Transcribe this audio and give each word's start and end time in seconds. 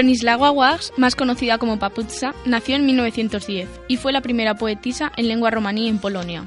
Bronislawa 0.00 0.50
Wax, 0.50 0.94
más 0.96 1.14
conocida 1.14 1.58
como 1.58 1.78
Papuzza, 1.78 2.34
nació 2.46 2.76
en 2.76 2.86
1910 2.86 3.68
y 3.86 3.98
fue 3.98 4.12
la 4.12 4.22
primera 4.22 4.54
poetisa 4.54 5.12
en 5.18 5.28
lengua 5.28 5.50
romaní 5.50 5.88
en 5.90 5.98
Polonia. 5.98 6.46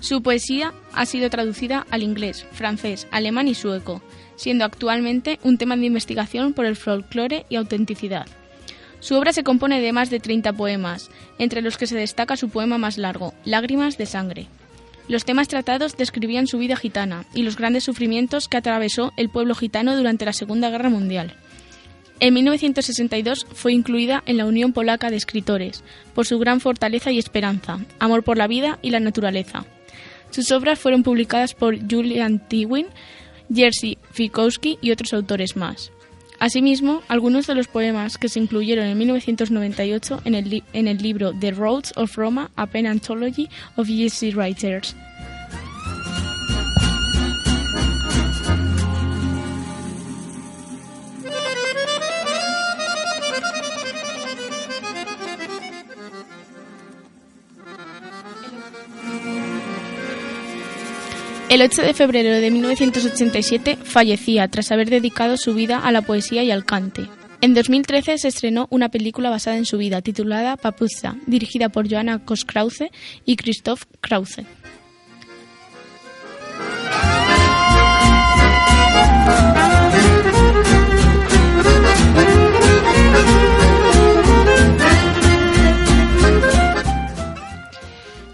Su 0.00 0.22
poesía 0.22 0.74
ha 0.92 1.06
sido 1.06 1.30
traducida 1.30 1.86
al 1.90 2.02
inglés, 2.02 2.44
francés, 2.52 3.08
alemán 3.10 3.48
y 3.48 3.54
sueco, 3.54 4.02
siendo 4.36 4.66
actualmente 4.66 5.38
un 5.42 5.56
tema 5.56 5.78
de 5.78 5.86
investigación 5.86 6.52
por 6.52 6.66
el 6.66 6.76
folclore 6.76 7.46
y 7.48 7.56
autenticidad. 7.56 8.26
Su 9.00 9.14
obra 9.14 9.32
se 9.32 9.44
compone 9.44 9.80
de 9.80 9.94
más 9.94 10.10
de 10.10 10.20
30 10.20 10.52
poemas, 10.52 11.08
entre 11.38 11.62
los 11.62 11.78
que 11.78 11.86
se 11.86 11.96
destaca 11.96 12.36
su 12.36 12.50
poema 12.50 12.76
más 12.76 12.98
largo, 12.98 13.32
Lágrimas 13.46 13.96
de 13.96 14.04
Sangre. 14.04 14.48
Los 15.08 15.24
temas 15.24 15.48
tratados 15.48 15.96
describían 15.96 16.46
su 16.46 16.58
vida 16.58 16.76
gitana 16.76 17.24
y 17.32 17.44
los 17.44 17.56
grandes 17.56 17.84
sufrimientos 17.84 18.46
que 18.46 18.58
atravesó 18.58 19.14
el 19.16 19.30
pueblo 19.30 19.54
gitano 19.54 19.96
durante 19.96 20.26
la 20.26 20.34
Segunda 20.34 20.68
Guerra 20.68 20.90
Mundial. 20.90 21.34
En 22.22 22.34
1962 22.34 23.48
fue 23.52 23.72
incluida 23.72 24.22
en 24.26 24.36
la 24.36 24.46
Unión 24.46 24.72
Polaca 24.72 25.10
de 25.10 25.16
Escritores, 25.16 25.82
por 26.14 26.24
su 26.24 26.38
gran 26.38 26.60
fortaleza 26.60 27.10
y 27.10 27.18
esperanza, 27.18 27.80
amor 27.98 28.22
por 28.22 28.38
la 28.38 28.46
vida 28.46 28.78
y 28.80 28.90
la 28.90 29.00
naturaleza. 29.00 29.64
Sus 30.30 30.52
obras 30.52 30.78
fueron 30.78 31.02
publicadas 31.02 31.52
por 31.52 31.76
Julian 31.80 32.38
Tywin, 32.46 32.86
Jerzy 33.52 33.98
Fikowski 34.12 34.78
y 34.80 34.92
otros 34.92 35.12
autores 35.14 35.56
más. 35.56 35.90
Asimismo, 36.38 37.02
algunos 37.08 37.48
de 37.48 37.56
los 37.56 37.66
poemas 37.66 38.18
que 38.18 38.28
se 38.28 38.38
incluyeron 38.38 38.86
en 38.86 38.98
1998 38.98 40.22
en 40.24 40.36
el, 40.86 40.98
libro 40.98 41.32
The 41.32 41.50
Roads 41.50 41.92
of 41.96 42.14
Roma, 42.14 42.52
a 42.54 42.68
Pen 42.68 42.86
Anthology 42.86 43.48
of 43.74 43.88
Easy 43.90 44.30
Writers. 44.30 44.94
El 61.52 61.60
8 61.60 61.82
de 61.82 61.92
febrero 61.92 62.30
de 62.30 62.50
1987 62.50 63.76
fallecía 63.76 64.48
tras 64.48 64.72
haber 64.72 64.88
dedicado 64.88 65.36
su 65.36 65.52
vida 65.52 65.80
a 65.80 65.92
la 65.92 66.00
poesía 66.00 66.42
y 66.42 66.50
al 66.50 66.64
cante. 66.64 67.10
En 67.42 67.52
2013 67.52 68.16
se 68.16 68.28
estrenó 68.28 68.68
una 68.70 68.88
película 68.88 69.28
basada 69.28 69.58
en 69.58 69.66
su 69.66 69.76
vida 69.76 70.00
titulada 70.00 70.56
Papuzza, 70.56 71.16
dirigida 71.26 71.68
por 71.68 71.90
Joanna 71.90 72.24
Kos-Krause 72.24 72.90
y 73.26 73.36
Christoph 73.36 73.82
Krause. 74.00 74.46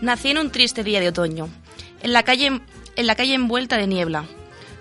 Nací 0.01 0.29
en 0.29 0.39
un 0.39 0.51
triste 0.53 0.85
día 0.85 1.01
de 1.01 1.09
otoño, 1.09 1.49
en 2.05 2.13
la 2.13 2.23
calle 2.23 2.61
en 2.99 3.07
la 3.07 3.15
calle 3.15 3.35
envuelta 3.35 3.77
de 3.77 3.87
niebla, 3.87 4.25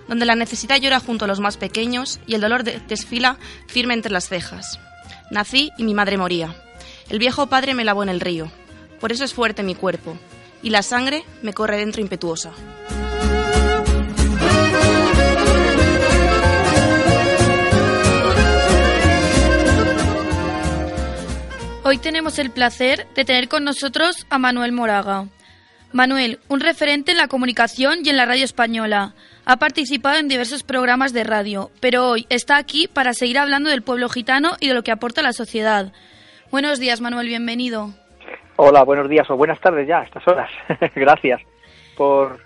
donde 0.07 0.25
la 0.25 0.35
necesidad 0.35 0.81
llora 0.81 0.99
junto 0.99 1.25
a 1.25 1.27
los 1.27 1.39
más 1.39 1.55
pequeños 1.55 2.19
y 2.25 2.33
el 2.33 2.41
dolor 2.41 2.63
desfila 2.63 3.37
firme 3.67 3.93
entre 3.93 4.11
las 4.11 4.27
cejas. 4.27 4.79
Nací 5.29 5.71
y 5.77 5.83
mi 5.83 5.93
madre 5.93 6.17
moría. 6.17 6.55
El 7.09 7.19
viejo 7.19 7.45
padre 7.45 7.75
me 7.75 7.85
lavó 7.85 8.01
en 8.01 8.09
el 8.09 8.19
río. 8.19 8.51
Por 8.99 9.11
eso 9.11 9.23
es 9.23 9.35
fuerte 9.35 9.61
mi 9.61 9.75
cuerpo, 9.75 10.17
y 10.63 10.71
la 10.71 10.81
sangre 10.81 11.25
me 11.43 11.53
corre 11.53 11.77
dentro 11.77 12.01
impetuosa. 12.01 12.51
Hoy 21.83 21.99
tenemos 21.99 22.39
el 22.39 22.49
placer 22.49 23.07
de 23.13 23.25
tener 23.25 23.47
con 23.47 23.63
nosotros 23.63 24.25
a 24.31 24.39
Manuel 24.39 24.71
Moraga. 24.71 25.27
Manuel, 25.93 26.39
un 26.49 26.59
referente 26.59 27.11
en 27.11 27.17
la 27.17 27.29
comunicación 27.29 27.99
y 28.03 28.09
en 28.09 28.17
la 28.17 28.25
radio 28.25 28.43
española. 28.43 29.13
Ha 29.45 29.57
participado 29.57 30.17
en 30.17 30.27
diversos 30.27 30.63
programas 30.63 31.13
de 31.13 31.23
radio, 31.23 31.71
pero 31.79 32.09
hoy 32.09 32.25
está 32.29 32.57
aquí 32.57 32.89
para 32.89 33.13
seguir 33.13 33.39
hablando 33.39 33.69
del 33.69 33.81
pueblo 33.81 34.09
gitano 34.09 34.51
y 34.59 34.67
de 34.67 34.73
lo 34.73 34.83
que 34.83 34.91
aporta 34.91 35.21
a 35.21 35.23
la 35.23 35.31
sociedad. 35.31 35.93
Buenos 36.51 36.79
días, 36.79 36.99
Manuel, 36.99 37.27
bienvenido. 37.27 37.91
Hola, 38.57 38.83
buenos 38.83 39.07
días 39.07 39.29
o 39.29 39.37
buenas 39.37 39.61
tardes 39.61 39.87
ya, 39.87 39.99
a 39.99 40.03
estas 40.03 40.27
horas. 40.27 40.49
Gracias 40.95 41.41
por, 41.95 42.41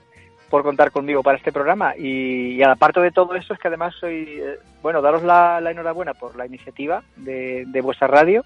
por 0.50 0.62
contar 0.62 0.92
conmigo 0.92 1.24
para 1.24 1.38
este 1.38 1.52
programa. 1.52 1.96
Y, 1.98 2.62
aparte 2.62 3.00
de 3.00 3.12
todo 3.12 3.34
eso, 3.34 3.56
es 3.56 3.60
que 3.60 3.70
además 3.70 3.96
soy, 4.00 4.40
eh, 4.40 4.60
bueno, 4.84 5.02
daros 5.02 5.24
la, 5.24 5.60
enhorabuena 5.72 6.14
por 6.14 6.36
la 6.36 6.46
iniciativa 6.46 7.02
de, 7.16 7.64
de 7.66 7.82
vuestra 7.82 8.08
radio 8.08 8.46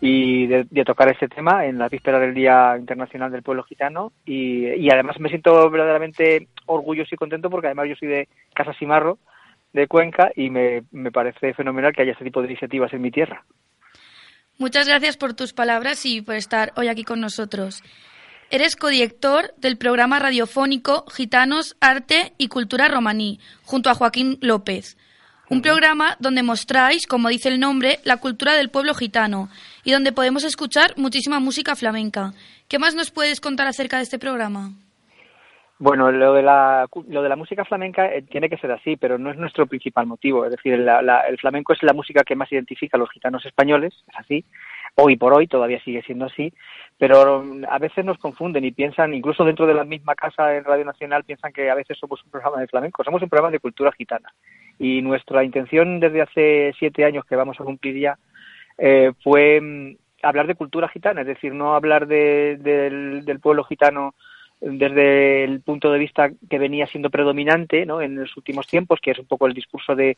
y 0.00 0.46
de, 0.46 0.84
tocar 0.84 1.10
este 1.10 1.28
tema 1.28 1.66
en 1.66 1.78
la 1.78 1.88
víspera 1.88 2.18
del 2.18 2.34
Día 2.34 2.76
Internacional 2.78 3.32
del 3.32 3.42
Pueblo 3.42 3.64
Gitano 3.64 4.12
y, 4.24 4.88
además 4.90 5.18
me 5.18 5.28
siento 5.28 5.70
verdaderamente 5.70 6.48
orgulloso 6.66 7.14
y 7.14 7.18
contento 7.18 7.50
porque 7.50 7.68
además 7.68 7.88
yo 7.88 7.96
soy 7.96 8.08
de 8.08 8.28
Casa 8.54 8.74
Simarro, 8.74 9.18
de 9.72 9.86
Cuenca, 9.86 10.30
y 10.34 10.50
me, 10.50 10.84
me 10.90 11.12
parece 11.12 11.54
fenomenal 11.54 11.92
que 11.92 12.02
haya 12.02 12.12
este 12.12 12.24
tipo 12.24 12.40
de 12.40 12.48
iniciativas 12.48 12.92
en 12.92 13.02
mi 13.02 13.10
tierra. 13.10 13.44
Muchas 14.58 14.88
gracias 14.88 15.16
por 15.16 15.34
tus 15.34 15.52
palabras 15.52 16.06
y 16.06 16.22
por 16.22 16.34
estar 16.34 16.72
hoy 16.76 16.88
aquí 16.88 17.04
con 17.04 17.20
nosotros. 17.20 17.82
Eres 18.50 18.76
codirector 18.76 19.52
del 19.56 19.76
programa 19.76 20.18
radiofónico 20.18 21.04
Gitanos, 21.10 21.76
Arte 21.80 22.32
y 22.38 22.48
Cultura 22.48 22.88
Romaní, 22.88 23.40
junto 23.64 23.90
a 23.90 23.94
Joaquín 23.94 24.38
López. 24.40 24.96
Un 25.48 25.62
programa 25.62 26.16
donde 26.18 26.42
mostráis, 26.42 27.06
como 27.06 27.28
dice 27.28 27.48
el 27.48 27.60
nombre, 27.60 27.98
la 28.04 28.16
cultura 28.16 28.54
del 28.54 28.68
pueblo 28.68 28.94
gitano 28.94 29.48
y 29.84 29.92
donde 29.92 30.12
podemos 30.12 30.42
escuchar 30.42 30.94
muchísima 30.96 31.38
música 31.38 31.76
flamenca. 31.76 32.32
¿Qué 32.68 32.80
más 32.80 32.96
nos 32.96 33.12
puedes 33.12 33.40
contar 33.40 33.68
acerca 33.68 33.98
de 33.98 34.02
este 34.02 34.18
programa? 34.18 34.70
Bueno, 35.78 36.10
lo 36.10 36.32
de 36.32 36.42
la, 36.42 36.86
lo 37.08 37.22
de 37.22 37.28
la 37.28 37.36
música 37.36 37.64
flamenca 37.64 38.06
eh, 38.06 38.22
tiene 38.22 38.48
que 38.48 38.56
ser 38.56 38.72
así, 38.72 38.96
pero 38.96 39.18
no 39.18 39.30
es 39.30 39.36
nuestro 39.36 39.66
principal 39.66 40.06
motivo. 40.06 40.44
Es 40.44 40.50
decir, 40.50 40.72
el 40.72 41.38
flamenco 41.38 41.74
es 41.74 41.82
la 41.82 41.92
música 41.92 42.24
que 42.24 42.34
más 42.34 42.50
identifica 42.50 42.96
a 42.96 43.00
los 43.00 43.10
gitanos 43.10 43.44
españoles, 43.44 43.94
es 44.08 44.16
así. 44.18 44.44
Hoy 44.98 45.16
por 45.16 45.34
hoy 45.34 45.46
todavía 45.46 45.78
sigue 45.84 46.02
siendo 46.02 46.24
así, 46.24 46.54
pero 46.96 47.44
a 47.68 47.78
veces 47.78 48.02
nos 48.02 48.16
confunden 48.16 48.64
y 48.64 48.70
piensan, 48.70 49.12
incluso 49.12 49.44
dentro 49.44 49.66
de 49.66 49.74
la 49.74 49.84
misma 49.84 50.14
casa 50.14 50.56
en 50.56 50.64
Radio 50.64 50.86
Nacional, 50.86 51.22
piensan 51.22 51.52
que 51.52 51.68
a 51.68 51.74
veces 51.74 51.98
somos 51.98 52.24
un 52.24 52.30
programa 52.30 52.58
de 52.58 52.66
flamenco. 52.66 53.04
Somos 53.04 53.20
un 53.20 53.28
programa 53.28 53.50
de 53.50 53.60
cultura 53.60 53.92
gitana. 53.92 54.32
Y 54.78 55.02
nuestra 55.02 55.44
intención 55.44 56.00
desde 56.00 56.22
hace 56.22 56.74
siete 56.78 57.04
años 57.04 57.26
que 57.26 57.36
vamos 57.36 57.60
a 57.60 57.64
cumplir 57.64 57.98
ya 57.98 58.18
eh, 58.78 59.12
fue 59.22 59.60
mm, 59.60 59.96
hablar 60.22 60.46
de 60.46 60.54
cultura 60.54 60.88
gitana, 60.88 61.20
es 61.20 61.26
decir, 61.26 61.52
no 61.52 61.74
hablar 61.74 62.06
del, 62.06 63.22
del 63.22 63.40
pueblo 63.40 63.64
gitano 63.64 64.14
desde 64.60 65.44
el 65.44 65.60
punto 65.60 65.92
de 65.92 65.98
vista 65.98 66.30
que 66.48 66.58
venía 66.58 66.86
siendo 66.86 67.10
predominante 67.10 67.84
¿no? 67.84 68.00
en 68.00 68.16
los 68.16 68.36
últimos 68.36 68.66
tiempos, 68.66 69.00
que 69.00 69.10
es 69.10 69.18
un 69.18 69.26
poco 69.26 69.46
el 69.46 69.52
discurso 69.52 69.94
de, 69.94 70.16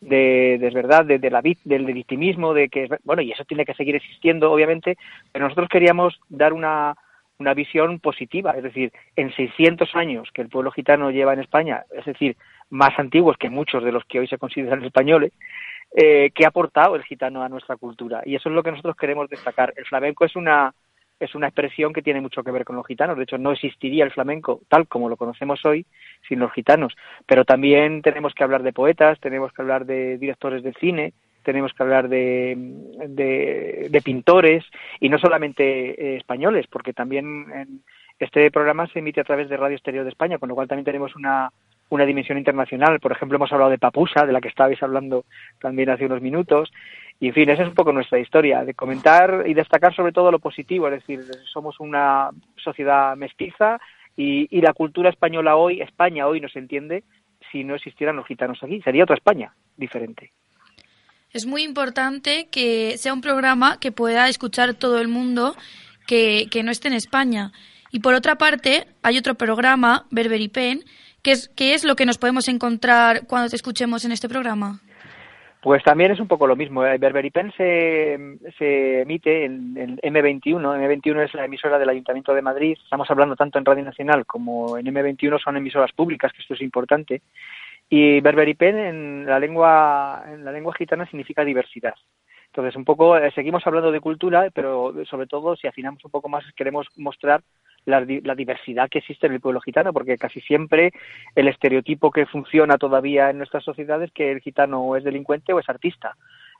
de, 0.00 0.58
de 0.60 0.70
verdad, 0.70 1.04
de, 1.04 1.18
la, 1.30 1.42
del 1.64 1.84
victimismo, 1.86 2.54
de 2.54 2.68
que, 2.68 2.88
bueno, 3.04 3.22
y 3.22 3.32
eso 3.32 3.44
tiene 3.44 3.64
que 3.64 3.74
seguir 3.74 3.96
existiendo, 3.96 4.52
obviamente, 4.52 4.96
pero 5.32 5.44
nosotros 5.44 5.68
queríamos 5.68 6.20
dar 6.28 6.52
una, 6.52 6.94
una 7.38 7.54
visión 7.54 7.98
positiva, 7.98 8.52
es 8.52 8.62
decir, 8.62 8.92
en 9.16 9.32
600 9.32 9.94
años 9.96 10.28
que 10.32 10.42
el 10.42 10.48
pueblo 10.48 10.70
gitano 10.70 11.10
lleva 11.10 11.32
en 11.32 11.40
España, 11.40 11.84
es 11.96 12.04
decir, 12.04 12.36
más 12.70 12.96
antiguos 12.98 13.36
que 13.36 13.50
muchos 13.50 13.82
de 13.82 13.92
los 13.92 14.04
que 14.04 14.20
hoy 14.20 14.28
se 14.28 14.38
consideran 14.38 14.84
españoles, 14.84 15.32
eh, 15.96 16.30
¿qué 16.34 16.44
ha 16.44 16.48
aportado 16.48 16.94
el 16.94 17.02
gitano 17.02 17.42
a 17.42 17.48
nuestra 17.48 17.76
cultura? 17.76 18.22
Y 18.24 18.36
eso 18.36 18.48
es 18.48 18.54
lo 18.54 18.62
que 18.62 18.70
nosotros 18.70 18.96
queremos 18.96 19.28
destacar. 19.28 19.74
El 19.76 19.84
flamenco 19.86 20.24
es 20.24 20.36
una, 20.36 20.72
es 21.20 21.34
una 21.34 21.48
expresión 21.48 21.92
que 21.92 22.02
tiene 22.02 22.20
mucho 22.20 22.42
que 22.42 22.50
ver 22.50 22.64
con 22.64 22.76
los 22.76 22.86
gitanos. 22.86 23.16
De 23.16 23.24
hecho, 23.24 23.38
no 23.38 23.52
existiría 23.52 24.04
el 24.04 24.10
flamenco 24.10 24.62
tal 24.68 24.88
como 24.88 25.08
lo 25.08 25.16
conocemos 25.16 25.64
hoy 25.66 25.86
sin 26.26 26.40
los 26.40 26.52
gitanos. 26.52 26.96
Pero 27.26 27.44
también 27.44 28.00
tenemos 28.02 28.34
que 28.34 28.42
hablar 28.42 28.62
de 28.62 28.72
poetas, 28.72 29.20
tenemos 29.20 29.52
que 29.52 29.62
hablar 29.62 29.84
de 29.84 30.16
directores 30.18 30.62
de 30.62 30.72
cine, 30.72 31.12
tenemos 31.42 31.72
que 31.74 31.82
hablar 31.82 32.08
de, 32.08 32.56
de, 33.08 34.02
pintores 34.02 34.64
y 34.98 35.08
no 35.08 35.18
solamente 35.18 35.62
eh, 35.90 36.16
españoles, 36.16 36.66
porque 36.70 36.92
también 36.92 37.82
este 38.18 38.50
programa 38.50 38.86
se 38.88 38.98
emite 38.98 39.20
a 39.20 39.24
través 39.24 39.48
de 39.48 39.56
Radio 39.56 39.76
Exterior 39.76 40.04
de 40.04 40.10
España, 40.10 40.38
con 40.38 40.48
lo 40.48 40.54
cual 40.54 40.68
también 40.68 40.84
tenemos 40.84 41.16
una, 41.16 41.50
una 41.90 42.06
dimensión 42.06 42.38
internacional. 42.38 43.00
Por 43.00 43.12
ejemplo, 43.12 43.36
hemos 43.36 43.52
hablado 43.52 43.70
de 43.70 43.78
Papusa, 43.78 44.26
de 44.26 44.32
la 44.32 44.40
que 44.40 44.48
estabais 44.48 44.82
hablando 44.82 45.24
también 45.60 45.90
hace 45.90 46.06
unos 46.06 46.22
minutos. 46.22 46.72
Y, 47.20 47.28
en 47.28 47.34
fin, 47.34 47.50
esa 47.50 47.62
es 47.62 47.68
un 47.68 47.74
poco 47.74 47.92
nuestra 47.92 48.18
historia, 48.18 48.64
de 48.64 48.74
comentar 48.74 49.44
y 49.46 49.54
destacar 49.54 49.94
sobre 49.94 50.12
todo 50.12 50.32
lo 50.32 50.38
positivo, 50.38 50.88
es 50.88 50.94
decir, 50.94 51.20
somos 51.52 51.78
una 51.78 52.30
sociedad 52.56 53.14
mestiza 53.14 53.78
y, 54.16 54.48
y 54.50 54.62
la 54.62 54.72
cultura 54.72 55.10
española 55.10 55.56
hoy, 55.56 55.82
España 55.82 56.26
hoy 56.26 56.40
no 56.40 56.48
se 56.48 56.58
entiende 56.58 57.04
si 57.52 57.62
no 57.62 57.74
existieran 57.74 58.16
los 58.16 58.26
gitanos 58.26 58.58
aquí. 58.62 58.80
Sería 58.82 59.04
otra 59.04 59.16
España 59.16 59.52
diferente. 59.76 60.32
Es 61.32 61.46
muy 61.46 61.62
importante 61.62 62.48
que 62.50 62.96
sea 62.98 63.12
un 63.12 63.20
programa 63.20 63.78
que 63.78 63.92
pueda 63.92 64.28
escuchar 64.28 64.74
todo 64.74 65.00
el 65.00 65.08
mundo 65.08 65.54
que, 66.06 66.48
que 66.50 66.62
no 66.62 66.72
esté 66.72 66.88
en 66.88 66.94
España. 66.94 67.52
Y 67.92 68.00
por 68.00 68.14
otra 68.14 68.36
parte, 68.36 68.86
hay 69.02 69.18
otro 69.18 69.34
programa, 69.34 70.06
Pen, 70.52 70.84
¿Qué 71.22 71.32
es, 71.32 71.50
¿Qué 71.54 71.74
es 71.74 71.84
lo 71.84 71.96
que 71.96 72.06
nos 72.06 72.18
podemos 72.18 72.48
encontrar 72.48 73.26
cuando 73.26 73.50
te 73.50 73.56
escuchemos 73.56 74.04
en 74.04 74.12
este 74.12 74.28
programa? 74.28 74.80
Pues 75.62 75.82
también 75.82 76.10
es 76.10 76.20
un 76.20 76.28
poco 76.28 76.46
lo 76.46 76.56
mismo. 76.56 76.84
El 76.84 76.98
Berberipen 76.98 77.52
se, 77.52 78.18
se 78.56 79.02
emite 79.02 79.44
en, 79.44 79.76
en, 79.76 80.14
M21. 80.14 80.58
M21 80.58 81.24
es 81.24 81.34
la 81.34 81.44
emisora 81.44 81.78
del 81.78 81.90
Ayuntamiento 81.90 82.32
de 82.32 82.40
Madrid. 82.40 82.78
Estamos 82.82 83.10
hablando 83.10 83.36
tanto 83.36 83.58
en 83.58 83.66
Radio 83.66 83.84
Nacional 83.84 84.24
como 84.24 84.78
en 84.78 84.86
M21 84.86 85.38
son 85.38 85.58
emisoras 85.58 85.92
públicas, 85.92 86.32
que 86.32 86.40
esto 86.40 86.54
es 86.54 86.62
importante. 86.62 87.20
Y 87.90 88.20
Berberipen 88.20 88.78
en 88.78 89.26
la 89.26 89.38
lengua 89.38 90.24
en 90.32 90.44
la 90.44 90.52
lengua 90.52 90.72
gitana 90.74 91.04
significa 91.06 91.44
diversidad. 91.44 91.94
Entonces, 92.46 92.74
un 92.76 92.84
poco 92.84 93.16
eh, 93.18 93.30
seguimos 93.34 93.66
hablando 93.66 93.92
de 93.92 94.00
cultura, 94.00 94.48
pero 94.54 94.94
sobre 95.04 95.26
todo 95.26 95.56
si 95.56 95.66
afinamos 95.66 96.04
un 96.04 96.10
poco 96.10 96.28
más 96.28 96.44
queremos 96.56 96.86
mostrar 96.96 97.42
la, 97.86 98.04
diversidad 98.04 98.88
que 98.88 98.98
existe 98.98 99.26
en 99.26 99.34
el 99.34 99.40
pueblo 99.40 99.60
gitano, 99.60 99.92
porque 99.92 100.18
casi 100.18 100.40
siempre 100.40 100.92
el 101.34 101.48
estereotipo 101.48 102.10
que 102.10 102.26
funciona 102.26 102.78
todavía 102.78 103.30
en 103.30 103.38
nuestras 103.38 103.64
sociedades 103.64 104.08
es 104.08 104.14
que 104.14 104.30
el 104.30 104.40
gitano 104.40 104.96
es 104.96 105.04
delincuente 105.04 105.52
o 105.52 105.58
es 105.58 105.68
artista. 105.68 106.16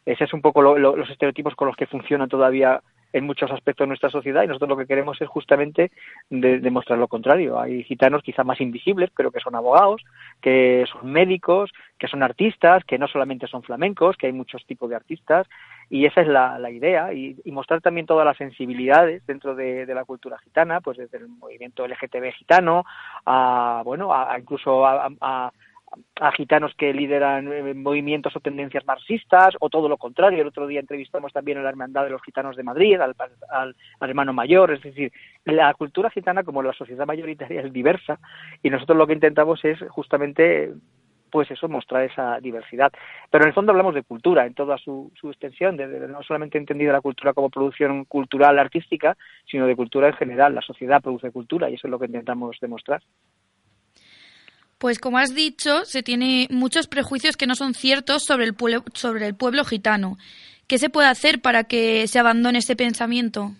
Ese 0.06 0.24
es 0.24 0.32
un 0.32 0.40
poco 0.40 0.62
lo, 0.62 0.78
lo, 0.78 0.96
los 0.96 1.10
estereotipos 1.10 1.54
con 1.54 1.68
los 1.68 1.76
que 1.76 1.86
funciona 1.86 2.26
todavía 2.26 2.80
en 3.12 3.26
muchos 3.26 3.50
aspectos 3.50 3.84
de 3.84 3.88
nuestra 3.88 4.10
sociedad 4.10 4.42
y 4.42 4.46
nosotros 4.46 4.68
lo 4.68 4.76
que 4.76 4.86
queremos 4.86 5.20
es 5.20 5.28
justamente 5.28 5.90
demostrar 6.30 6.96
de 6.96 7.00
lo 7.00 7.08
contrario. 7.08 7.58
Hay 7.58 7.82
gitanos 7.84 8.22
quizá 8.22 8.44
más 8.44 8.60
invisibles, 8.60 9.10
pero 9.16 9.30
que 9.30 9.40
son 9.40 9.54
abogados, 9.54 10.02
que 10.40 10.84
son 10.90 11.10
médicos, 11.10 11.72
que 11.98 12.08
son 12.08 12.22
artistas, 12.22 12.84
que 12.84 12.98
no 12.98 13.08
solamente 13.08 13.46
son 13.46 13.62
flamencos, 13.62 14.16
que 14.16 14.26
hay 14.26 14.32
muchos 14.32 14.64
tipos 14.64 14.88
de 14.88 14.96
artistas 14.96 15.48
y 15.90 16.06
esa 16.06 16.20
es 16.20 16.28
la, 16.28 16.58
la 16.58 16.70
idea 16.70 17.12
y, 17.12 17.36
y, 17.44 17.50
mostrar 17.50 17.80
también 17.80 18.06
todas 18.06 18.24
las 18.24 18.36
sensibilidades 18.36 19.26
dentro 19.26 19.56
de, 19.56 19.84
de, 19.84 19.94
la 19.94 20.04
cultura 20.04 20.38
gitana, 20.38 20.80
pues 20.80 20.96
desde 20.96 21.18
el 21.18 21.28
movimiento 21.28 21.86
LGTB 21.86 22.32
gitano 22.38 22.84
a, 23.26 23.82
bueno, 23.84 24.14
a, 24.14 24.38
incluso 24.38 24.86
a, 24.86 25.10
a 26.20 26.32
gitanos 26.32 26.72
que 26.76 26.92
lideran 26.92 27.52
eh, 27.52 27.74
movimientos 27.74 28.34
o 28.36 28.40
tendencias 28.40 28.86
marxistas, 28.86 29.54
o 29.60 29.68
todo 29.68 29.88
lo 29.88 29.96
contrario. 29.96 30.42
El 30.42 30.48
otro 30.48 30.66
día 30.66 30.80
entrevistamos 30.80 31.32
también 31.32 31.58
a 31.58 31.62
la 31.62 31.70
Hermandad 31.70 32.04
de 32.04 32.10
los 32.10 32.22
Gitanos 32.22 32.56
de 32.56 32.62
Madrid, 32.62 33.00
al, 33.00 33.14
al, 33.50 33.74
hermano 34.00 34.32
mayor. 34.32 34.72
Es 34.72 34.82
decir, 34.82 35.12
la 35.44 35.72
cultura 35.74 36.10
gitana, 36.10 36.44
como 36.44 36.62
la 36.62 36.72
sociedad 36.72 37.06
mayoritaria, 37.06 37.62
es 37.62 37.72
diversa, 37.72 38.18
y 38.62 38.70
nosotros 38.70 38.98
lo 38.98 39.06
que 39.06 39.14
intentamos 39.14 39.64
es 39.64 39.78
justamente 39.88 40.72
pues 41.30 41.50
eso, 41.50 41.68
mostrar 41.68 42.04
esa 42.04 42.40
diversidad. 42.40 42.92
Pero 43.30 43.44
en 43.44 43.48
el 43.48 43.54
fondo 43.54 43.72
hablamos 43.72 43.94
de 43.94 44.02
cultura 44.02 44.46
en 44.46 44.54
toda 44.54 44.76
su, 44.78 45.12
su 45.18 45.30
extensión, 45.30 45.76
de, 45.76 45.86
de, 45.88 46.08
no 46.08 46.22
solamente 46.22 46.58
entendida 46.58 46.92
la 46.92 47.00
cultura 47.00 47.32
como 47.32 47.50
producción 47.50 48.04
cultural 48.04 48.58
artística, 48.58 49.16
sino 49.50 49.66
de 49.66 49.76
cultura 49.76 50.08
en 50.08 50.14
general. 50.14 50.54
La 50.54 50.62
sociedad 50.62 51.00
produce 51.00 51.30
cultura 51.30 51.70
y 51.70 51.74
eso 51.74 51.86
es 51.86 51.90
lo 51.90 51.98
que 51.98 52.06
intentamos 52.06 52.56
demostrar. 52.60 53.02
Pues 54.78 54.98
como 54.98 55.18
has 55.18 55.34
dicho, 55.34 55.84
se 55.84 56.02
tiene 56.02 56.48
muchos 56.50 56.88
prejuicios 56.88 57.36
que 57.36 57.46
no 57.46 57.54
son 57.54 57.74
ciertos 57.74 58.24
sobre 58.24 58.46
el 58.46 58.54
pueblo, 58.54 58.82
sobre 58.94 59.26
el 59.26 59.36
pueblo 59.36 59.64
gitano. 59.64 60.16
¿Qué 60.66 60.78
se 60.78 60.88
puede 60.88 61.08
hacer 61.08 61.42
para 61.42 61.64
que 61.64 62.06
se 62.06 62.18
abandone 62.18 62.60
ese 62.60 62.76
pensamiento? 62.76 63.50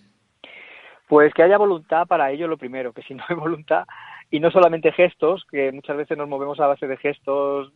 Pues 1.07 1.33
que 1.33 1.43
haya 1.43 1.57
voluntad 1.57 2.07
para 2.07 2.31
ello 2.31 2.47
lo 2.47 2.57
primero, 2.57 2.93
que 2.93 3.03
si 3.03 3.13
no 3.13 3.23
hay 3.27 3.35
voluntad 3.35 3.83
y 4.33 4.39
no 4.39 4.49
solamente 4.49 4.93
gestos, 4.93 5.45
que 5.51 5.73
muchas 5.73 5.97
veces 5.97 6.17
nos 6.17 6.27
movemos 6.27 6.57
a 6.61 6.67
base 6.67 6.87
de 6.87 6.95
gestos, 6.95 7.73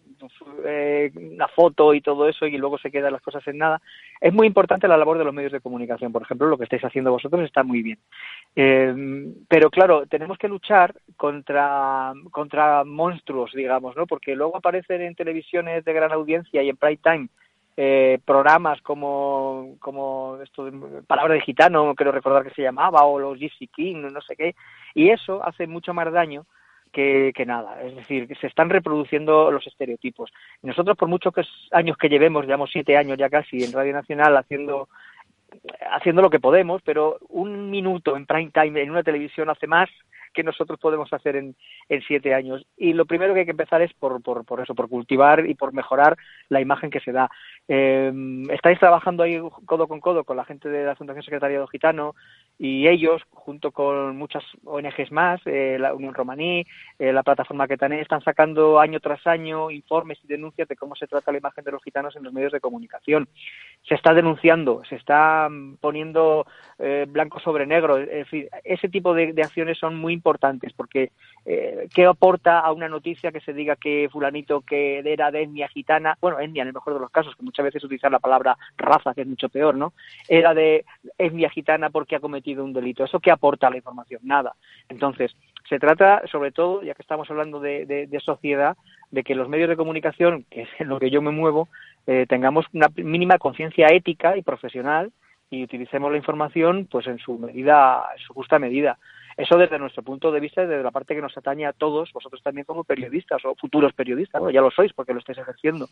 eh, 0.66 1.12
una 1.16 1.50
foto 1.50 1.94
y 1.94 2.00
todo 2.00 2.30
eso 2.30 2.48
y 2.48 2.58
luego 2.58 2.78
se 2.78 2.90
quedan 2.90 3.12
las 3.12 3.22
cosas 3.22 3.46
en 3.48 3.58
nada. 3.58 3.82
Es 4.22 4.34
muy 4.34 4.48
importante 4.48 4.88
la 4.88 4.96
labor 4.96 5.18
de 5.18 5.26
los 5.26 5.34
medios 5.34 5.52
de 5.52 5.60
comunicación, 5.60 6.14
por 6.14 6.22
ejemplo, 6.22 6.48
lo 6.48 6.58
que 6.58 6.64
estáis 6.64 6.86
haciendo 6.86 7.12
vosotros 7.12 7.44
está 7.44 7.64
muy 7.64 7.84
bien. 7.84 8.00
Eh, 8.56 9.34
pero 9.50 9.70
claro, 9.70 10.06
tenemos 10.08 10.38
que 10.38 10.48
luchar 10.48 10.96
contra, 11.18 12.14
contra 12.32 12.86
monstruos, 12.86 13.52
digamos, 13.54 13.98
¿no? 13.98 14.08
Porque 14.08 14.34
luego 14.34 14.56
aparecen 14.56 15.02
en 15.02 15.14
televisiones 15.14 15.84
de 15.84 15.94
gran 15.94 16.14
audiencia 16.14 16.64
y 16.64 16.70
en 16.70 16.78
prime 16.78 17.00
time 17.04 17.30
eh, 17.78 18.20
programas 18.24 18.82
como, 18.82 19.76
como 19.80 20.38
esto 20.42 20.66
de 20.66 21.02
Palabra 21.04 21.34
de 21.34 21.42
Gitano, 21.42 21.94
quiero 21.96 22.12
recordar 22.12 22.44
que 22.44 22.54
se 22.54 22.62
llamaba, 22.62 23.04
o 23.04 23.20
los 23.20 23.38
Gypsy 23.38 23.68
King, 23.68 24.08
no 24.12 24.22
sé 24.22 24.36
qué, 24.36 24.56
y 24.94 25.10
eso 25.10 25.44
hace 25.46 25.68
mucho 25.68 25.94
más 25.94 26.12
daño 26.12 26.46
que, 26.92 27.34
que, 27.36 27.46
nada. 27.46 27.82
Es 27.82 27.96
decir, 27.96 28.28
que 28.28 28.36
se 28.36 28.48
están 28.48 28.70
reproduciendo 28.70 29.52
los 29.52 29.68
estereotipos. 29.68 30.32
Nosotros, 30.62 30.96
por 30.96 31.10
muchos 31.10 31.34
años 31.72 31.98
que 31.98 32.08
llevemos, 32.08 32.46
llevamos 32.46 32.70
siete 32.72 32.96
años 32.96 33.18
ya 33.18 33.30
casi 33.30 33.64
en 33.64 33.74
Radio 33.74 33.94
Nacional 33.94 34.38
haciendo 34.38 34.88
haciendo 35.92 36.22
lo 36.22 36.30
que 36.30 36.40
podemos, 36.40 36.82
pero 36.84 37.18
un 37.30 37.70
minuto 37.70 38.16
en 38.18 38.26
prime 38.26 38.52
time 38.52 38.82
en 38.82 38.92
una 38.92 39.04
televisión 39.04 39.50
hace 39.50 39.68
más 39.68 39.90
que 40.36 40.44
nosotros 40.44 40.80
podemos 40.80 41.12
hacer 41.12 41.36
en, 41.36 41.56
en 41.90 42.02
siete 42.04 42.34
años. 42.34 42.66
Y 42.78 42.94
lo 42.94 43.06
primero 43.06 43.34
que 43.34 43.40
hay 43.40 43.46
que 43.46 43.52
empezar 43.52 43.82
es 43.82 43.94
por, 43.94 44.22
por, 44.22 44.46
por 44.46 44.62
eso, 44.62 44.76
por 44.76 44.90
cultivar 44.90 45.48
y 45.48 45.56
por 45.56 45.74
mejorar 45.74 46.18
la 46.50 46.62
imagen 46.62 46.92
que 46.92 47.00
se 47.00 47.12
da. 47.12 47.30
Eh, 47.68 48.12
estáis 48.52 48.78
trabajando 48.80 49.24
ahí 49.24 49.42
codo 49.66 49.88
con 49.88 50.00
codo 50.00 50.24
con 50.24 50.38
la 50.38 50.46
gente 50.46 50.70
de 50.70 50.86
la 50.86 50.96
Fundación 50.96 51.24
Secretariado 51.24 51.66
Gitano 51.68 52.14
y 52.58 52.88
ellos, 52.88 53.22
junto 53.32 53.72
con 53.72 54.16
muchas 54.18 54.44
ONGs 54.64 55.12
más, 55.12 55.42
eh, 55.46 55.78
la 55.80 55.94
Unión 55.94 56.14
Romaní, 56.14 56.66
eh, 57.00 57.12
la 57.12 57.24
plataforma 57.24 57.68
Quetané, 57.68 58.02
están 58.02 58.22
sacando 58.22 58.80
año 58.80 59.00
tras 59.00 59.26
año 59.28 59.72
informes 59.72 60.20
y 60.24 60.28
denuncias 60.28 60.68
de 60.68 60.76
cómo 60.76 60.96
se 60.96 61.08
trata 61.08 61.32
la 61.32 61.40
imagen 61.40 61.64
de 61.64 61.72
los 61.72 61.84
gitanos 61.84 62.16
en 62.16 62.24
los 62.24 62.34
medios 62.34 62.52
de 62.52 62.60
comunicación. 62.60 63.28
Se 63.88 63.96
está 63.96 64.14
denunciando, 64.14 64.84
se 64.88 64.96
está 64.96 65.50
poniendo 65.82 66.46
eh, 66.80 67.06
blanco 67.08 67.40
sobre 67.40 67.66
negro. 67.66 67.98
Es 67.98 68.10
decir, 68.10 68.50
ese 68.64 68.90
tipo 68.90 69.14
de, 69.14 69.34
de 69.34 69.42
acciones 69.42 69.78
son 69.78 69.98
muy 69.98 70.14
importantes 70.26 70.74
porque 70.74 71.12
eh, 71.46 71.88
¿qué 71.94 72.06
aporta 72.06 72.60
a 72.60 72.72
una 72.72 72.90
noticia 72.90 73.32
que 73.32 73.40
se 73.42 73.54
diga 73.54 73.76
que 73.76 74.10
fulanito 74.12 74.62
que 74.62 75.00
era 75.06 75.30
de 75.30 75.44
etnia 75.44 75.68
gitana, 75.68 76.18
bueno, 76.20 76.40
etnia 76.40 76.64
en 76.64 76.70
el 76.70 76.74
mejor 76.74 76.96
de 76.96 77.00
los 77.00 77.12
casos, 77.12 77.36
que 77.36 77.44
muchas 77.44 77.64
veces 77.64 77.84
utilizar 77.84 78.12
la 78.12 78.20
palabra 78.20 78.58
raza, 78.78 79.14
que 79.14 79.22
es 79.22 79.28
mucho 79.28 79.50
peor, 79.50 79.76
¿no? 79.76 79.94
Era 80.28 80.56
de 80.56 80.84
etnia 81.20 81.52
gitana 81.52 81.92
porque 81.92 82.16
ha 82.16 82.20
cometido 82.20 82.64
un 82.64 82.74
delito. 82.74 83.04
¿Eso 83.04 83.20
qué 83.20 83.30
aporta 83.30 83.68
a 83.68 83.70
la 83.70 83.78
información? 83.78 84.22
Nada. 84.24 84.56
Entonces, 84.90 85.36
se 85.70 85.78
trata, 85.78 86.24
sobre 86.32 86.52
todo, 86.52 86.82
ya 86.82 86.96
que 86.96 87.04
estamos 87.04 87.30
hablando 87.30 87.60
de, 87.60 87.86
de, 87.86 88.08
de 88.08 88.20
sociedad, 88.20 88.76
de 89.12 89.24
que 89.24 89.36
los 89.36 89.48
medios 89.48 89.70
de 89.70 89.78
comunicación, 89.78 90.46
que 90.50 90.64
es 90.64 90.70
en 90.80 90.90
lo 90.90 91.00
que 91.00 91.12
yo 91.12 91.22
me 91.22 91.32
muevo, 91.32 91.70
eh, 92.08 92.26
tengamos 92.28 92.66
una 92.74 92.88
mínima 92.96 93.38
conciencia 93.38 93.88
ética 93.92 94.38
y 94.38 94.42
profesional 94.42 95.12
y 95.50 95.64
utilicemos 95.64 96.12
la 96.12 96.18
información 96.18 96.88
pues 96.90 97.08
en 97.08 97.20
su 97.20 97.38
medida, 97.38 98.04
en 98.16 98.24
su 98.24 98.34
justa 98.34 98.60
medida. 98.60 98.98
Eso 99.38 99.58
desde 99.58 99.80
nuestro 99.80 100.02
punto 100.02 100.32
de 100.32 100.40
vista, 100.40 100.66
desde 100.66 100.84
la 100.84 100.92
parte 100.92 101.14
que 101.14 101.22
nos 101.22 101.38
atañe 101.38 101.66
a 101.66 101.74
todos, 101.74 102.12
vosotros 102.14 102.42
también 102.42 102.66
como 102.66 102.86
periodistas 102.86 103.44
o 103.44 103.56
futuros 103.56 103.94
periodistas, 103.94 104.42
ya 104.54 104.62
lo 104.62 104.72
sois 104.72 104.94
porque 104.94 105.14
lo 105.14 105.20
estáis 105.20 105.40
ejerciendo. 105.40 105.88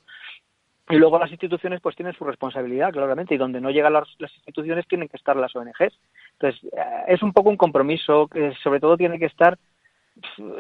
Y 0.90 0.96
luego 0.96 1.18
las 1.18 1.32
instituciones 1.32 1.80
pues 1.82 1.96
tienen 1.96 2.14
su 2.14 2.26
responsabilidad, 2.26 2.92
claramente, 2.92 3.36
y 3.36 3.38
donde 3.38 3.62
no 3.62 3.72
llegan 3.72 3.94
las, 3.94 4.08
las 4.20 4.34
instituciones 4.36 4.88
tienen 4.88 5.08
que 5.08 5.18
estar 5.18 5.36
las 5.36 5.56
ONGs. 5.56 5.98
Entonces, 6.34 6.64
eh, 6.74 7.04
es 7.08 7.24
un 7.24 7.32
poco 7.32 7.50
un 7.50 7.58
compromiso 7.58 8.28
que 8.28 8.54
sobre 8.64 8.80
todo 8.80 8.98
tiene 8.98 9.18
que 9.18 9.26
estar 9.26 9.58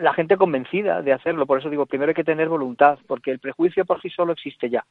la 0.01 0.13
gente 0.13 0.37
convencida 0.37 1.01
de 1.01 1.13
hacerlo. 1.13 1.45
Por 1.45 1.59
eso 1.59 1.69
digo, 1.69 1.85
primero 1.85 2.09
hay 2.09 2.15
que 2.15 2.23
tener 2.23 2.49
voluntad, 2.49 2.99
porque 3.07 3.31
el 3.31 3.39
prejuicio 3.39 3.85
por 3.85 4.01
sí 4.01 4.09
solo 4.09 4.33
existe 4.33 4.69
ya. 4.69 4.85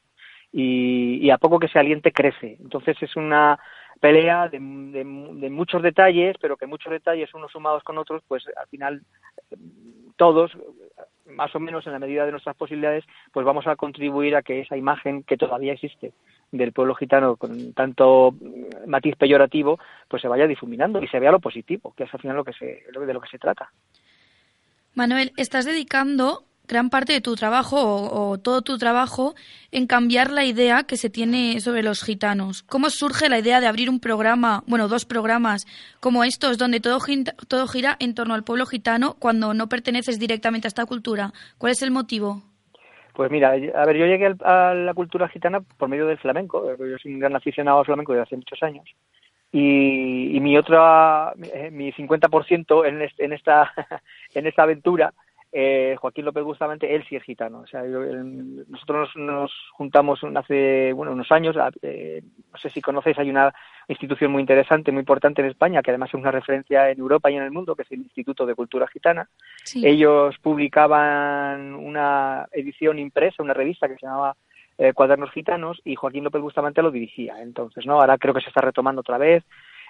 Y, 0.53 1.19
y 1.23 1.31
a 1.31 1.39
poco 1.39 1.59
que 1.59 1.69
se 1.69 1.79
aliente, 1.79 2.13
crece. 2.13 2.59
Entonces 2.61 3.03
es 3.03 3.17
una 3.17 3.59
pelea 4.03 4.49
de, 4.49 4.59
de, 4.59 5.05
de, 5.05 5.51
muchos 5.51 5.81
detalles, 5.81 6.35
pero 6.41 6.57
que 6.57 6.67
muchos 6.67 6.91
detalles 6.91 7.33
unos 7.35 7.53
sumados 7.53 7.85
con 7.85 7.99
otros, 7.99 8.21
pues 8.27 8.43
al 8.57 8.67
final 8.67 9.03
todos, 10.17 10.51
más 11.27 11.55
o 11.55 11.61
menos 11.61 11.87
en 11.87 11.93
la 11.93 12.01
medida 12.01 12.27
de 12.27 12.33
nuestras 12.33 12.57
posibilidades, 12.57 13.05
pues 13.33 13.47
vamos 13.47 13.69
a 13.69 13.77
contribuir 13.77 14.35
a 14.35 14.43
que 14.43 14.63
esa 14.63 14.77
imagen 14.77 15.23
que 15.23 15.37
todavía 15.37 15.75
existe 15.75 16.13
del 16.51 16.73
pueblo 16.73 16.97
gitano 16.97 17.37
con 17.37 17.75
tanto 17.75 18.35
matiz 18.89 19.15
peyorativo, 19.15 19.79
pues 20.09 20.21
se 20.21 20.27
vaya 20.27 20.49
difuminando 20.49 21.01
y 21.01 21.07
se 21.07 21.21
vea 21.21 21.31
lo 21.31 21.39
positivo, 21.39 21.95
que 21.97 22.03
es 22.03 22.13
al 22.13 22.21
final 22.21 22.39
lo 22.39 22.45
que 22.45 22.55
se, 22.55 22.85
de 22.93 23.15
lo 23.15 23.21
que 23.21 23.31
se 23.31 23.39
trata. 23.39 23.71
Manuel, 24.97 25.31
estás 25.37 25.65
dedicando 25.65 26.43
gran 26.69 26.91
parte 26.91 27.13
de 27.13 27.21
tu 27.21 27.35
trabajo 27.35 27.77
o, 27.81 28.39
todo 28.39 28.63
tu 28.63 28.79
trabajo 28.79 29.35
en 29.71 29.87
cambiar 29.87 30.31
la 30.31 30.45
idea 30.45 30.85
que 30.85 30.97
se 30.97 31.11
tiene 31.11 31.61
sobre 31.61 31.83
los 31.83 32.03
gitanos. 32.03 32.63
¿Cómo 32.63 32.89
surge 32.91 33.29
la 33.29 33.39
idea 33.39 33.61
de 33.61 33.67
abrir 33.67 33.91
un 33.91 34.01
programa, 34.01 34.63
bueno, 34.67 34.89
dos 34.89 35.05
programas 35.05 35.67
como 36.01 36.25
estos, 36.25 36.59
donde 36.59 36.81
todo, 36.81 36.99
todo 37.49 37.67
gira 37.67 37.97
en 38.01 38.15
torno 38.15 38.35
al 38.35 38.45
pueblo 38.45 38.67
gitano 38.67 39.17
cuando 39.19 39.55
no 39.55 39.69
perteneces 39.69 40.19
directamente 40.19 40.67
a 40.67 40.71
esta 40.71 40.87
cultura? 40.87 41.33
¿Cuál 41.59 41.73
es 41.73 41.83
el 41.83 41.91
motivo? 41.91 42.43
Pues 43.15 43.31
mira, 43.31 43.51
a 43.51 43.87
ver, 43.87 43.97
yo 43.97 44.07
llegué 44.07 44.35
a 44.43 44.73
la 44.73 44.95
cultura 44.95 45.29
gitana 45.29 45.61
por 45.61 45.89
medio 45.89 46.07
del 46.07 46.19
flamenco. 46.19 46.65
Yo 46.79 46.99
soy 46.99 47.13
un 47.13 47.21
gran 47.21 47.37
aficionado 47.37 47.81
al 47.81 47.85
flamenco 47.85 48.13
desde 48.13 48.23
hace 48.23 48.37
muchos 48.37 48.63
años. 48.63 48.85
Y, 49.53 50.35
y 50.35 50.41
mi 50.41 50.57
otra, 50.57 51.35
mi 51.71 51.93
50% 51.93 52.89
en, 52.89 53.03
este, 53.03 53.27
en, 53.27 53.35
esta, 53.35 53.71
en 54.35 54.47
esta 54.47 54.63
aventura 54.63 55.13
eh, 55.55 55.97
Joaquín 56.01 56.25
López 56.25 56.43
Bustamante, 56.43 56.95
él 56.95 57.05
sí 57.07 57.15
es 57.15 57.23
gitano. 57.23 57.61
O 57.61 57.67
sea, 57.67 57.87
yo, 57.87 58.03
él, 58.03 58.65
nosotros 58.69 59.11
nos, 59.17 59.27
nos, 59.27 59.53
juntamos 59.73 60.21
hace 60.35 60.93
bueno, 60.95 61.13
unos 61.13 61.31
años, 61.31 61.55
eh, 61.83 62.23
no 62.51 62.59
sé 62.59 62.71
si 62.71 62.81
conocéis, 62.81 63.19
hay 63.19 63.29
una 63.29 63.53
institución 63.87 64.33
muy 64.33 64.41
interesante, 64.41 64.93
muy 64.93 65.01
importante 65.01 65.43
en 65.43 65.49
España, 65.49 65.83
que 65.83 65.91
además 65.91 66.09
es 66.09 66.15
una 66.15 66.31
referencia 66.31 66.91
en 66.91 66.99
Europa 66.99 67.31
y 67.31 67.37
en 67.37 67.43
el 67.43 67.51
mundo, 67.51 67.77
que 67.77 67.83
es 67.83 67.93
el 67.93 68.01
Instituto 68.01 68.47
de 68.47 68.55
Cultura 68.55 68.87
Gitana. 68.87 69.29
Sí. 69.63 69.87
Ellos 69.87 70.37
publicaban 70.39 71.75
una 71.75 72.47
edición 72.53 72.99
impresa, 72.99 73.43
una 73.43 73.55
revista 73.55 73.89
que 73.89 73.97
se 73.97 74.07
llamaba 74.07 74.35
eh, 74.79 74.95
Cuadernos 74.95 75.31
Gitanos 75.33 75.83
y 75.85 75.97
Joaquín 75.97 76.25
López 76.25 76.41
Bustamante 76.41 76.81
lo 76.81 76.91
dirigía. 76.91 77.43
Entonces, 77.43 77.85
¿no? 77.85 78.01
Ahora 78.01 78.17
creo 78.17 78.33
que 78.33 78.41
se 78.41 78.49
está 78.49 78.63
retomando 78.63 79.01
otra 79.01 79.19
vez. 79.19 79.45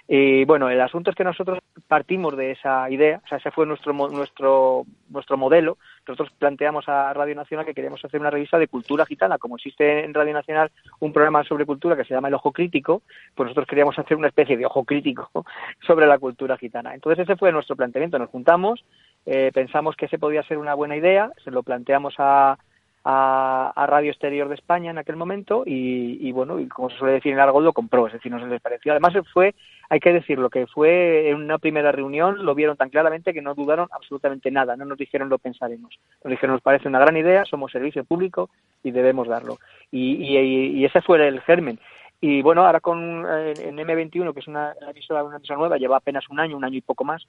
Y 0.08 0.44
bueno, 0.44 0.68
el 0.68 0.80
asunto 0.80 1.10
es 1.10 1.16
que 1.16 1.24
nosotros 1.24 1.60
partimos 1.86 2.36
de 2.36 2.50
esa 2.50 2.90
idea, 2.90 3.20
o 3.24 3.28
sea, 3.28 3.38
ese 3.38 3.50
fue 3.52 3.66
nuestro 3.66 3.92
nuestro 3.92 4.84
nuestro 5.08 5.36
modelo. 5.36 5.78
Nosotros 6.06 6.30
planteamos 6.38 6.88
a 6.88 7.12
Radio 7.14 7.36
Nacional 7.36 7.64
que 7.64 7.74
queríamos 7.74 8.04
hacer 8.04 8.20
una 8.20 8.30
revista 8.30 8.58
de 8.58 8.66
cultura 8.66 9.06
gitana, 9.06 9.38
como 9.38 9.56
existe 9.56 10.04
en 10.04 10.12
Radio 10.12 10.34
Nacional 10.34 10.72
un 10.98 11.12
programa 11.12 11.44
sobre 11.44 11.66
cultura 11.66 11.96
que 11.96 12.04
se 12.04 12.14
llama 12.14 12.28
El 12.28 12.34
Ojo 12.34 12.50
Crítico, 12.50 13.02
pues 13.34 13.46
nosotros 13.46 13.68
queríamos 13.68 13.96
hacer 13.98 14.16
una 14.16 14.28
especie 14.28 14.56
de 14.56 14.66
ojo 14.66 14.84
crítico 14.84 15.30
sobre 15.86 16.06
la 16.06 16.18
cultura 16.18 16.58
gitana. 16.58 16.94
Entonces 16.94 17.22
ese 17.22 17.36
fue 17.36 17.52
nuestro 17.52 17.76
planteamiento. 17.76 18.18
Nos 18.18 18.30
juntamos, 18.30 18.84
eh, 19.24 19.52
pensamos 19.54 19.94
que 19.94 20.06
ese 20.06 20.18
podía 20.18 20.42
ser 20.42 20.58
una 20.58 20.74
buena 20.74 20.96
idea, 20.96 21.30
se 21.44 21.52
lo 21.52 21.62
planteamos 21.62 22.14
a 22.18 22.58
a, 23.04 23.86
Radio 23.88 24.10
Exterior 24.10 24.48
de 24.48 24.54
España 24.54 24.90
en 24.90 24.98
aquel 24.98 25.16
momento 25.16 25.64
y, 25.66 26.30
bueno, 26.32 26.60
y 26.60 26.68
como 26.68 26.90
se 26.90 26.98
suele 26.98 27.14
decir 27.14 27.32
en 27.32 27.40
algo 27.40 27.60
lo 27.60 27.72
compró, 27.72 28.06
es 28.06 28.12
decir, 28.12 28.30
no 28.30 28.40
se 28.40 28.46
les 28.46 28.60
pareció. 28.60 28.92
Además 28.92 29.14
fue, 29.32 29.54
hay 29.90 30.00
que 30.00 30.12
decirlo, 30.12 30.50
que 30.50 30.66
fue 30.66 31.30
en 31.30 31.36
una 31.36 31.58
primera 31.58 31.92
reunión, 31.92 32.44
lo 32.44 32.54
vieron 32.54 32.76
tan 32.76 32.90
claramente 32.90 33.34
que 33.34 33.42
no 33.42 33.54
dudaron 33.54 33.88
absolutamente 33.92 34.50
nada, 34.50 34.76
no 34.76 34.84
nos 34.84 34.98
dijeron 34.98 35.28
lo 35.28 35.38
pensaremos, 35.38 35.98
nos 36.22 36.30
dijeron 36.30 36.54
nos 36.54 36.62
parece 36.62 36.88
una 36.88 37.00
gran 37.00 37.16
idea, 37.16 37.44
somos 37.44 37.72
servicio 37.72 38.04
público 38.04 38.50
y 38.82 38.90
debemos 38.90 39.28
darlo. 39.28 39.58
Y, 39.90 40.84
ese 40.84 41.00
fue 41.02 41.26
el 41.26 41.40
germen. 41.42 41.78
Y 42.20 42.40
bueno, 42.40 42.64
ahora 42.64 42.80
con 42.80 42.98
en 43.26 43.76
M21, 43.76 44.32
que 44.32 44.40
es 44.40 44.46
una 44.46 44.74
emisora, 44.88 45.24
una 45.24 45.40
nueva, 45.56 45.76
lleva 45.76 45.96
apenas 45.96 46.28
un 46.30 46.38
año, 46.38 46.56
un 46.56 46.64
año 46.64 46.76
y 46.76 46.82
poco 46.82 47.04
más, 47.04 47.26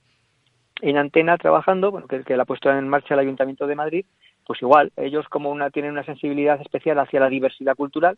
en 0.82 0.98
antena 0.98 1.38
trabajando, 1.38 1.92
bueno, 1.92 2.08
que 2.08 2.38
la 2.38 2.44
ha 2.44 2.46
puesto 2.46 2.70
en 2.70 2.88
marcha 2.88 3.16
el 3.16 3.22
Ayuntamiento 3.22 3.66
de 3.66 3.76
Madrid, 3.76 4.06
pues 4.46 4.62
igual, 4.62 4.92
ellos 4.98 5.28
como 5.30 5.52
una 5.52 5.70
tienen 5.70 5.92
una 5.92 6.04
sensibilidad 6.04 6.60
especial 6.62 7.00
hacia 7.00 7.20
la 7.20 7.30
diversidad 7.30 7.76
cultural, 7.76 8.18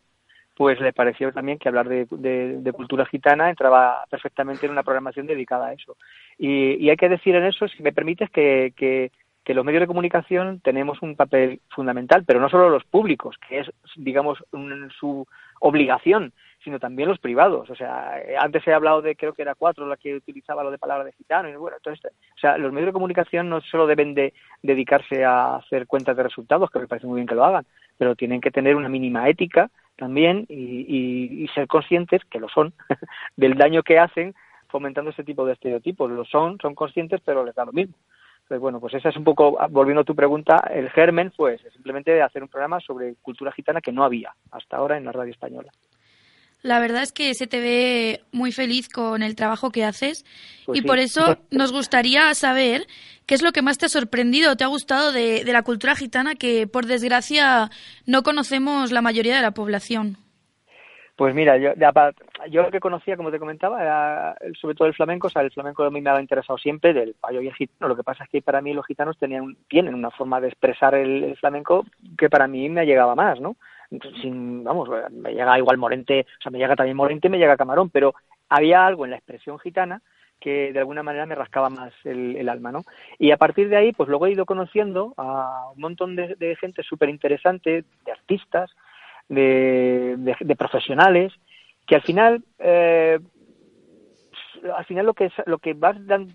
pues 0.56 0.80
le 0.80 0.92
pareció 0.92 1.32
también 1.32 1.58
que 1.58 1.68
hablar 1.68 1.86
de, 1.88 2.06
de, 2.10 2.72
cultura 2.72 3.04
gitana 3.04 3.50
entraba 3.50 4.04
perfectamente 4.08 4.64
en 4.64 4.72
una 4.72 4.82
programación 4.82 5.26
dedicada 5.26 5.66
a 5.66 5.72
eso. 5.74 5.98
Y, 6.38 6.82
y 6.82 6.88
hay 6.88 6.96
que 6.96 7.10
decir 7.10 7.34
en 7.34 7.44
eso, 7.44 7.68
si 7.68 7.82
me 7.82 7.92
permites, 7.92 8.30
que, 8.30 8.72
que, 8.74 9.12
que, 9.44 9.52
los 9.52 9.66
medios 9.66 9.82
de 9.82 9.86
comunicación 9.86 10.60
tenemos 10.60 11.02
un 11.02 11.14
papel 11.14 11.60
fundamental, 11.68 12.24
pero 12.26 12.40
no 12.40 12.48
solo 12.48 12.70
los 12.70 12.84
públicos, 12.84 13.36
que 13.46 13.60
es, 13.60 13.70
digamos, 13.96 14.42
su 14.98 15.26
obligación, 15.60 16.32
sino 16.66 16.80
también 16.80 17.08
los 17.08 17.20
privados. 17.20 17.70
O 17.70 17.76
sea, 17.76 18.18
eh, 18.18 18.34
antes 18.36 18.66
he 18.66 18.72
hablado 18.72 19.00
de, 19.00 19.14
creo 19.14 19.32
que 19.32 19.42
era 19.42 19.54
cuatro 19.54 19.86
la 19.86 19.96
que 19.96 20.16
utilizaba 20.16 20.64
lo 20.64 20.72
de 20.72 20.78
palabra 20.78 21.04
de 21.04 21.12
gitano. 21.12 21.48
Y 21.48 21.54
bueno, 21.54 21.76
entonces, 21.76 22.12
o 22.12 22.38
sea, 22.40 22.58
los 22.58 22.72
medios 22.72 22.88
de 22.88 22.92
comunicación 22.92 23.48
no 23.48 23.60
solo 23.60 23.86
deben 23.86 24.14
de 24.14 24.34
dedicarse 24.64 25.24
a 25.24 25.58
hacer 25.58 25.86
cuentas 25.86 26.16
de 26.16 26.24
resultados, 26.24 26.68
que 26.68 26.80
me 26.80 26.88
parece 26.88 27.06
muy 27.06 27.18
bien 27.18 27.28
que 27.28 27.36
lo 27.36 27.44
hagan, 27.44 27.64
pero 27.96 28.16
tienen 28.16 28.40
que 28.40 28.50
tener 28.50 28.74
una 28.74 28.88
mínima 28.88 29.28
ética 29.28 29.70
también 29.94 30.44
y, 30.48 31.46
ser 31.54 31.68
conscientes, 31.68 32.24
que 32.24 32.40
lo 32.40 32.48
son, 32.48 32.74
del 33.36 33.54
daño 33.54 33.84
que 33.84 34.00
hacen 34.00 34.34
fomentando 34.66 35.12
ese 35.12 35.22
tipo 35.22 35.46
de 35.46 35.52
estereotipos. 35.52 36.10
Lo 36.10 36.24
son, 36.24 36.58
son 36.60 36.74
conscientes, 36.74 37.20
pero 37.24 37.44
les 37.44 37.54
da 37.54 37.64
lo 37.64 37.72
mismo. 37.72 37.94
Entonces, 38.38 38.60
bueno, 38.60 38.80
pues 38.80 38.94
esa 38.94 39.10
es 39.10 39.16
un 39.16 39.22
poco, 39.22 39.56
volviendo 39.70 40.00
a 40.00 40.04
tu 40.04 40.16
pregunta, 40.16 40.68
el 40.68 40.90
germen, 40.90 41.32
pues 41.36 41.62
simplemente 41.72 42.20
hacer 42.22 42.42
un 42.42 42.48
programa 42.48 42.80
sobre 42.80 43.14
cultura 43.22 43.52
gitana 43.52 43.80
que 43.80 43.92
no 43.92 44.02
había 44.02 44.34
hasta 44.50 44.78
ahora 44.78 44.96
en 44.96 45.04
la 45.04 45.12
radio 45.12 45.30
española. 45.30 45.70
La 46.66 46.80
verdad 46.80 47.04
es 47.04 47.12
que 47.12 47.32
se 47.34 47.46
te 47.46 47.60
ve 47.60 48.22
muy 48.32 48.50
feliz 48.50 48.88
con 48.88 49.22
el 49.22 49.36
trabajo 49.36 49.70
que 49.70 49.84
haces 49.84 50.24
pues 50.64 50.80
y 50.80 50.82
por 50.82 50.98
eso 50.98 51.38
nos 51.52 51.70
gustaría 51.70 52.34
saber 52.34 52.88
qué 53.24 53.36
es 53.36 53.42
lo 53.42 53.52
que 53.52 53.62
más 53.62 53.78
te 53.78 53.86
ha 53.86 53.88
sorprendido 53.88 54.50
o 54.50 54.56
te 54.56 54.64
ha 54.64 54.66
gustado 54.66 55.12
de, 55.12 55.44
la 55.44 55.62
cultura 55.62 55.94
gitana 55.94 56.34
que, 56.34 56.66
por 56.66 56.86
desgracia, 56.86 57.70
no 58.04 58.24
conocemos 58.24 58.90
la 58.90 59.00
mayoría 59.00 59.36
de 59.36 59.42
la 59.42 59.52
población. 59.52 60.16
Pues 61.14 61.36
mira, 61.36 61.56
yo, 61.56 61.70
yo 62.50 62.62
lo 62.62 62.70
que 62.72 62.80
conocía, 62.80 63.16
como 63.16 63.30
te 63.30 63.38
comentaba, 63.38 63.80
era 63.80 64.36
sobre 64.60 64.74
todo 64.74 64.88
el 64.88 64.94
flamenco. 64.94 65.28
O 65.28 65.30
sea, 65.30 65.42
el 65.42 65.52
flamenco 65.52 65.84
a 65.84 65.90
mí 65.90 66.00
me 66.00 66.10
ha 66.10 66.20
interesado 66.20 66.58
siempre, 66.58 66.92
del 66.92 67.14
payo 67.14 67.40
y 67.40 67.46
el 67.46 67.54
gitano. 67.54 67.88
Lo 67.88 67.96
que 67.96 68.02
pasa 68.02 68.24
es 68.24 68.30
que 68.30 68.42
para 68.42 68.60
mí 68.60 68.74
los 68.74 68.84
gitanos 68.84 69.16
tenían, 69.18 69.56
tienen 69.68 69.94
una 69.94 70.10
forma 70.10 70.40
de 70.40 70.48
expresar 70.48 70.96
el 70.96 71.36
flamenco 71.36 71.86
que 72.18 72.28
para 72.28 72.48
mí 72.48 72.68
me 72.68 72.84
llegaba 72.84 73.14
más, 73.14 73.40
¿no? 73.40 73.56
Sin, 74.20 74.64
vamos, 74.64 74.88
me 75.10 75.32
llega 75.32 75.58
igual 75.58 75.78
Morente, 75.78 76.26
o 76.38 76.42
sea, 76.42 76.50
me 76.50 76.58
llega 76.58 76.76
también 76.76 76.96
Morente, 76.96 77.28
me 77.28 77.38
llega 77.38 77.56
Camarón, 77.56 77.90
pero 77.90 78.14
había 78.48 78.86
algo 78.86 79.04
en 79.04 79.12
la 79.12 79.16
expresión 79.16 79.58
gitana 79.58 80.02
que 80.40 80.72
de 80.72 80.78
alguna 80.78 81.02
manera 81.02 81.26
me 81.26 81.34
rascaba 81.34 81.70
más 81.70 81.92
el, 82.04 82.48
alma, 82.48 82.70
¿no? 82.70 82.82
Y 83.18 83.30
a 83.30 83.36
partir 83.36 83.68
de 83.68 83.76
ahí, 83.76 83.92
pues 83.92 84.08
luego 84.08 84.26
he 84.26 84.32
ido 84.32 84.44
conociendo 84.44 85.14
a 85.16 85.70
un 85.74 85.80
montón 85.80 86.14
de, 86.14 86.56
gente 86.60 86.82
súper 86.82 87.08
interesante, 87.08 87.84
de 88.04 88.12
artistas, 88.12 88.70
de, 89.28 90.56
profesionales, 90.58 91.32
que 91.86 91.94
al 91.94 92.02
final, 92.02 92.44
eh, 92.58 93.18
al 94.76 94.84
final 94.84 95.06
lo 95.06 95.14
que, 95.14 95.30
lo 95.46 95.58
que 95.58 95.74
te 95.74 95.80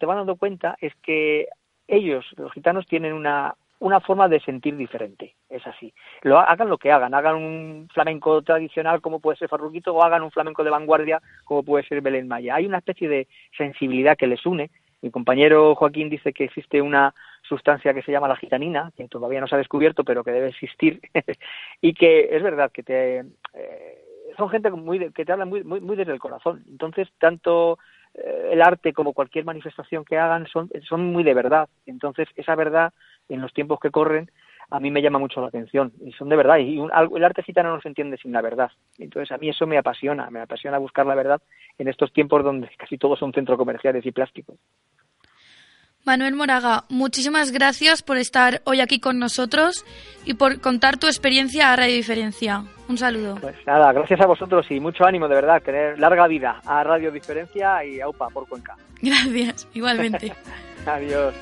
van 0.05 0.17
dando 0.17 0.35
cuenta 0.35 0.75
es 0.81 0.93
que 1.03 1.47
ellos, 1.87 2.25
los 2.37 2.51
gitanos, 2.53 2.87
tienen 2.87 3.13
una, 3.13 3.55
una 3.81 3.99
forma 3.99 4.27
de 4.27 4.39
sentir 4.39 4.77
diferente, 4.77 5.35
es 5.49 5.65
así. 5.65 5.91
Lo, 6.21 6.37
hagan 6.37 6.69
lo 6.69 6.77
que 6.77 6.91
hagan, 6.91 7.15
hagan 7.15 7.35
un 7.35 7.87
flamenco 7.91 8.43
tradicional 8.43 9.01
como 9.01 9.19
puede 9.19 9.39
ser 9.39 9.49
Farruquito 9.49 9.93
o 9.93 10.03
hagan 10.03 10.21
un 10.21 10.29
flamenco 10.29 10.63
de 10.63 10.69
vanguardia 10.69 11.19
como 11.43 11.63
puede 11.63 11.83
ser 11.85 11.99
Belén 12.01 12.27
Maya. 12.27 12.55
Hay 12.55 12.67
una 12.67 12.77
especie 12.77 13.09
de 13.09 13.27
sensibilidad 13.57 14.15
que 14.15 14.27
les 14.27 14.45
une. 14.45 14.69
Mi 15.01 15.09
compañero 15.09 15.73
Joaquín 15.73 16.11
dice 16.11 16.31
que 16.31 16.43
existe 16.43 16.79
una 16.79 17.15
sustancia 17.41 17.91
que 17.91 18.03
se 18.03 18.11
llama 18.11 18.27
la 18.27 18.35
gitanina, 18.35 18.91
que 18.95 19.07
todavía 19.07 19.41
no 19.41 19.47
se 19.47 19.55
ha 19.55 19.57
descubierto, 19.57 20.03
pero 20.03 20.23
que 20.23 20.31
debe 20.31 20.49
existir, 20.49 21.01
y 21.81 21.95
que 21.95 22.35
es 22.35 22.43
verdad 22.43 22.71
que 22.71 22.83
te... 22.83 23.19
Eh, 23.55 24.05
son 24.37 24.49
gente 24.49 24.69
muy 24.69 25.11
que 25.11 25.25
te 25.25 25.31
hablan 25.31 25.49
muy, 25.49 25.63
muy, 25.63 25.81
muy 25.81 25.95
desde 25.95 26.13
el 26.13 26.19
corazón. 26.19 26.63
Entonces, 26.69 27.09
tanto 27.17 27.79
el 28.13 28.61
arte 28.61 28.93
como 28.93 29.13
cualquier 29.13 29.45
manifestación 29.45 30.03
que 30.05 30.17
hagan 30.17 30.47
son, 30.47 30.69
son 30.87 31.11
muy 31.11 31.23
de 31.23 31.33
verdad. 31.33 31.69
Entonces, 31.85 32.27
esa 32.35 32.55
verdad 32.55 32.93
en 33.29 33.41
los 33.41 33.53
tiempos 33.53 33.79
que 33.79 33.91
corren, 33.91 34.29
a 34.69 34.79
mí 34.79 34.89
me 34.89 35.01
llama 35.01 35.19
mucho 35.19 35.41
la 35.41 35.47
atención. 35.47 35.91
Y 36.03 36.13
son 36.13 36.29
de 36.29 36.37
verdad. 36.37 36.57
Y 36.57 36.79
el 36.79 37.23
arte 37.23 37.43
gitano 37.43 37.75
no 37.75 37.81
se 37.81 37.89
entiende 37.89 38.17
sin 38.17 38.31
la 38.31 38.41
verdad. 38.41 38.71
Entonces 38.97 39.31
a 39.31 39.37
mí 39.37 39.49
eso 39.49 39.67
me 39.67 39.77
apasiona. 39.77 40.29
Me 40.29 40.39
apasiona 40.39 40.77
buscar 40.77 41.05
la 41.05 41.15
verdad 41.15 41.41
en 41.77 41.89
estos 41.89 42.13
tiempos 42.13 42.43
donde 42.43 42.69
casi 42.77 42.97
todos 42.97 43.19
son 43.19 43.33
centros 43.33 43.57
comerciales 43.57 44.05
y 44.05 44.11
plásticos. 44.11 44.55
Manuel 46.03 46.35
Moraga, 46.35 46.85
muchísimas 46.89 47.51
gracias 47.51 48.01
por 48.01 48.17
estar 48.17 48.61
hoy 48.65 48.81
aquí 48.81 48.99
con 48.99 49.19
nosotros 49.19 49.85
y 50.25 50.33
por 50.33 50.59
contar 50.59 50.97
tu 50.97 51.07
experiencia 51.07 51.71
a 51.71 51.75
Radio 51.75 51.95
Diferencia. 51.95 52.63
Un 52.87 52.97
saludo. 52.97 53.35
Pues 53.39 53.55
nada, 53.67 53.93
gracias 53.93 54.19
a 54.19 54.25
vosotros 54.25 54.65
y 54.69 54.79
mucho 54.79 55.05
ánimo, 55.05 55.27
de 55.27 55.35
verdad. 55.35 55.61
Tener 55.61 55.99
larga 55.99 56.27
vida 56.27 56.59
a 56.65 56.83
Radio 56.83 57.11
Diferencia 57.11 57.85
y 57.85 58.01
a 58.01 58.09
UPA 58.09 58.27
por 58.29 58.47
Cuenca. 58.47 58.75
Gracias, 59.01 59.67
igualmente. 59.73 60.33
Adiós. 60.85 61.33